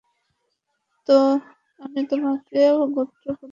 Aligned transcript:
আমি 1.79 2.01
তোমাকে 2.11 2.59
গোত্রপ্রধান 2.93 3.39
মানি। 3.39 3.49